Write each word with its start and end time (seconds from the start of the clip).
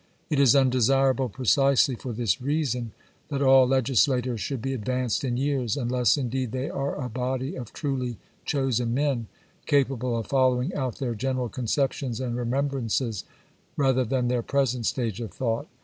It 0.31 0.39
is 0.39 0.55
undesirable, 0.55 1.29
precisely 1.29 1.93
for 1.93 2.11
this 2.11 2.41
reason, 2.41 2.91
that 3.27 3.43
all 3.43 3.67
legislators 3.67 4.41
should 4.41 4.59
be 4.59 4.73
advanced 4.73 5.23
in 5.23 5.37
years, 5.37 5.77
unless, 5.77 6.17
indeed, 6.17 6.51
they 6.51 6.71
are 6.71 6.95
a 6.95 7.07
body 7.07 7.55
of 7.55 7.71
truly 7.71 8.17
chosen 8.43 8.95
men, 8.95 9.27
capable 9.67 10.17
of 10.17 10.25
following 10.25 10.73
out 10.73 10.97
their 10.97 11.13
general 11.13 11.49
conceptions 11.49 12.19
and 12.19 12.35
remembrances 12.35 13.25
rather 13.77 14.03
than 14.03 14.27
their 14.27 14.41
present 14.41 14.87
stage 14.87 15.21
of 15.21 15.31
thought. 15.31 15.67